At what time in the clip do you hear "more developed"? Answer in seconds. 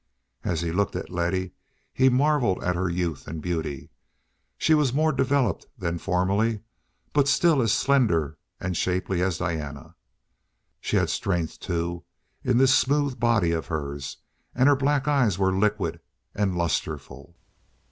4.95-5.67